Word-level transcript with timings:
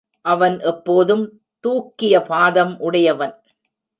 அவன் 0.25 0.59
எப்போதும் 0.59 1.23
தூக்கிய 1.63 2.21
பாதம் 2.21 2.79
உடையவன். 2.79 3.35